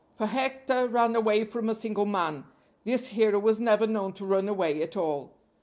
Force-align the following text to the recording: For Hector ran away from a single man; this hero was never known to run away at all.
For 0.15 0.25
Hector 0.25 0.87
ran 0.87 1.15
away 1.15 1.43
from 1.45 1.69
a 1.69 1.75
single 1.75 2.07
man; 2.07 2.45
this 2.85 3.09
hero 3.09 3.37
was 3.37 3.59
never 3.59 3.85
known 3.85 4.13
to 4.13 4.25
run 4.25 4.49
away 4.49 4.81
at 4.81 4.97
all. 4.97 5.33